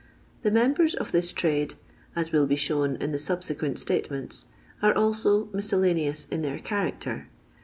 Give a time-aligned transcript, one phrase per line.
[0.41, 1.75] The members of this trade
[2.15, 4.45] (as will be shown in the subsequent statements)
[4.81, 7.27] are also" miKella neous" in their character.